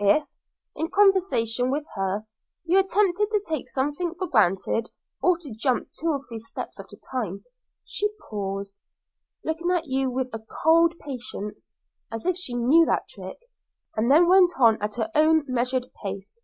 [0.00, 0.28] If,
[0.76, 2.26] in conversation with her,
[2.66, 4.90] you attempted to take anything for granted,
[5.22, 7.46] or to jump two or three steps at a time,
[7.86, 8.82] she paused,
[9.44, 11.74] looking at you with a cold patience,
[12.12, 13.38] as if she knew that trick,
[13.96, 16.38] and then went on at her own measured pace.